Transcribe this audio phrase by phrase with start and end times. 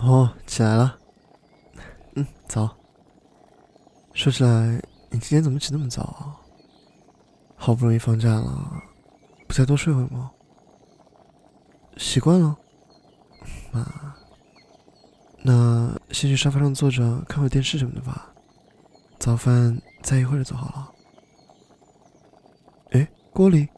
[0.00, 0.98] 哦，起来了。
[2.14, 2.76] 嗯，早。
[4.14, 6.36] 说起来，你今天怎么起那么早啊？
[7.54, 8.82] 好不容易放假了，
[9.46, 10.30] 不再多睡会吗？
[11.98, 12.56] 习惯了。
[13.72, 14.16] 妈，
[15.42, 18.32] 那先去沙发上坐着看会电视什么的吧。
[19.18, 20.92] 早饭再一会儿就做好了。
[22.92, 23.68] 哎，锅里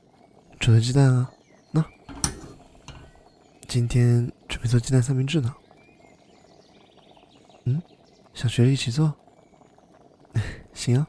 [0.60, 1.30] 煮的鸡蛋啊，
[1.72, 1.84] 那
[3.66, 5.52] 今天准备做鸡蛋三明治呢。
[7.64, 7.80] 嗯，
[8.34, 9.14] 想学着一起做？
[10.74, 11.06] 行啊，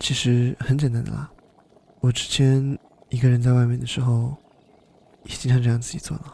[0.00, 1.30] 其实很简单的啦。
[2.00, 2.78] 我之前
[3.10, 4.36] 一个人在外面的时候，
[5.24, 6.24] 也经常这样自己做呢。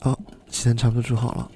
[0.00, 0.18] 哦，
[0.48, 1.50] 鸡蛋差不多煮好了，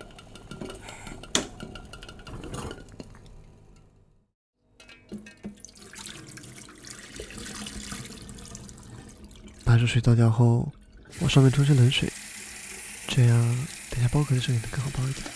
[9.65, 10.73] 把热水倒掉后，
[11.21, 12.11] 往上面冲些冷水，
[13.07, 13.67] 这样
[14.01, 15.27] 等下剥壳的时候也能更好剥一点。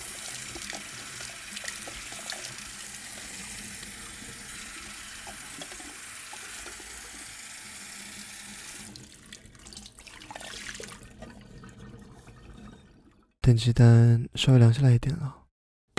[13.42, 15.44] 等鸡蛋稍微凉下来一点了，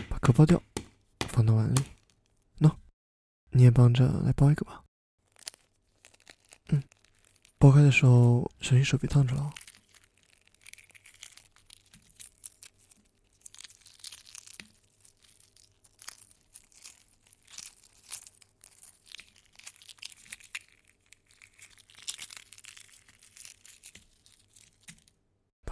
[0.09, 0.59] 把壳剥掉，
[1.29, 1.83] 放到碗里。
[2.61, 2.75] 喏，
[3.51, 4.81] 你也帮着来剥一个吧。
[6.69, 6.83] 嗯，
[7.59, 9.53] 剥开的时候小心手别烫着了。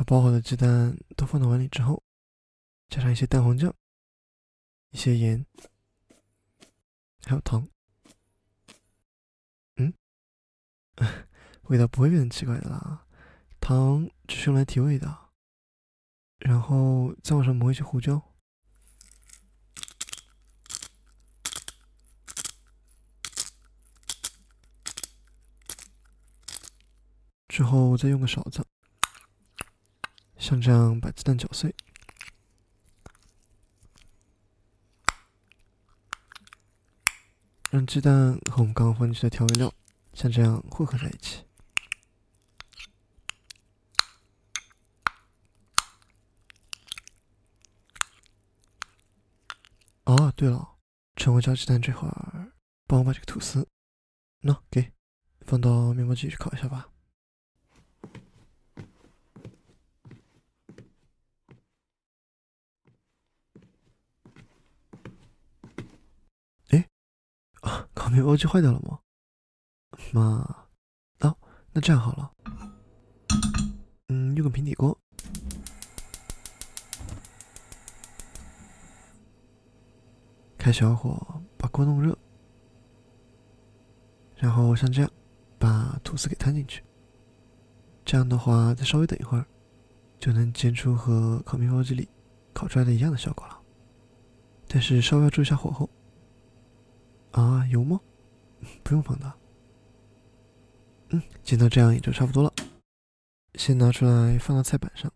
[0.03, 2.03] 把剥好的鸡蛋都放到碗里之后，
[2.89, 3.73] 加上一些蛋黄酱、
[4.89, 5.45] 一些盐，
[7.25, 7.69] 还有糖。
[9.77, 9.93] 嗯，
[11.63, 13.07] 味道不会变得奇怪的啦，
[13.61, 15.31] 糖只是用来提味的。
[16.39, 18.21] 然后再往上抹一些胡椒，
[27.47, 28.65] 之后再用个勺子。
[30.43, 31.73] 像这样把鸡蛋搅碎，
[37.71, 39.73] 让鸡蛋和我们刚刚放进去的调味料
[40.13, 41.45] 像这样混合在一起。
[50.03, 50.75] 哦，对了，
[51.15, 52.51] 趁我搅鸡蛋这会儿，
[52.85, 53.65] 帮我把这个吐司，
[54.41, 54.91] 喏，给
[55.45, 56.92] 放到面包机去烤一下吧。
[68.13, 68.99] 面包机坏掉了吗？
[70.11, 70.67] 妈，
[71.21, 71.35] 哦，
[71.71, 72.31] 那这样好了，
[74.09, 74.95] 嗯，用个平底锅，
[80.57, 82.17] 开小火把锅弄热，
[84.35, 85.11] 然后像这样
[85.57, 86.83] 把吐司给摊进去，
[88.05, 89.45] 这样的话再稍微等一会儿，
[90.19, 92.07] 就能煎出和烤面包机里
[92.53, 93.59] 烤出来的一样的效果了。
[94.67, 95.89] 但是稍微要注意一下火候。
[97.33, 97.99] 啊，油吗？
[98.83, 99.37] 不用放大。
[101.09, 102.51] 嗯，煎到这样也就差不多了。
[103.55, 105.11] 先拿出来放到菜板上。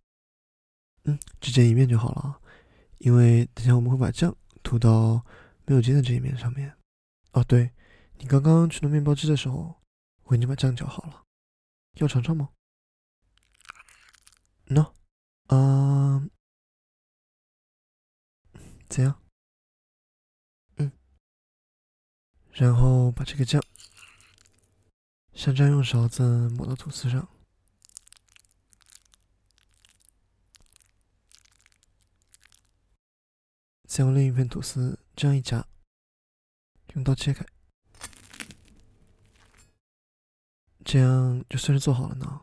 [1.06, 2.42] 嗯，只煎一面就好了，
[2.98, 5.26] 因为等下我们会把酱涂到
[5.66, 6.76] 没有煎的这一面上面。
[7.32, 7.72] 哦，对，
[8.18, 9.82] 你刚刚去弄面包机的时候，
[10.24, 11.24] 我已经把酱搅好了，
[11.94, 12.50] 要尝尝吗？
[14.68, 14.92] 喏，
[15.48, 16.28] 啊，
[18.90, 19.22] 怎样？
[22.60, 23.64] 然后把这个酱
[25.34, 27.30] 像这样用勺子抹到吐司上，
[33.88, 35.68] 再用另一片吐司这样一夹，
[36.96, 37.46] 用刀切开，
[40.84, 42.42] 这样就算是做好了呢。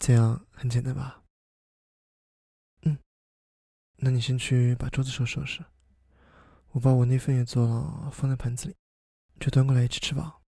[0.00, 1.22] 这样很简单吧？
[2.80, 2.98] 嗯，
[3.98, 5.64] 那你先去把桌子收拾收拾。
[6.72, 8.74] 我把我那份也做了，放在盘子里，
[9.38, 10.40] 就端过来一起吃吧。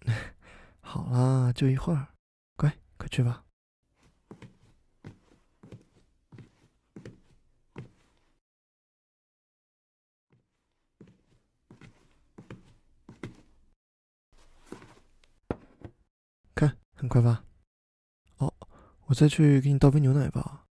[0.80, 2.08] 好啦，就一会儿，
[2.56, 3.44] 乖，快去吧。
[16.56, 17.44] 看，很快吧？
[18.38, 18.52] 哦，
[19.06, 20.66] 我再去给你倒杯牛奶吧。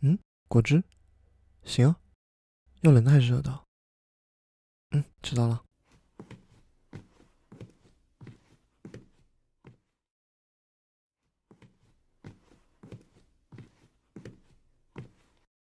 [0.00, 0.18] 嗯，
[0.48, 0.82] 果汁，
[1.64, 1.94] 行。
[2.82, 3.66] 要冷的还是热的。
[4.92, 5.64] 嗯知道了。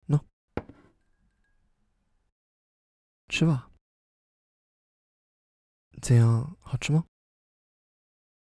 [0.05, 0.19] 那
[3.29, 3.69] 吃吧。
[6.01, 7.05] 怎样好吃吗？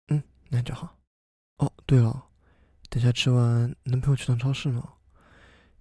[0.08, 0.98] 嗯那就好。
[1.58, 2.30] 哦对了
[2.90, 4.95] 等下吃完能陪我去趟超市吗？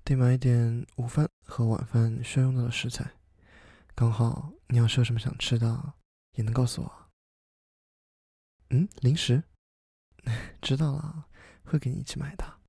[0.04, 3.12] 得买一点午饭和晚饭需要用到的食材。
[3.94, 5.94] 刚好你要是有什么想吃的，
[6.32, 7.10] 也能告诉我。
[8.70, 9.42] 嗯，零食？
[10.60, 11.26] 知道了，
[11.64, 12.60] 会给你一起买的。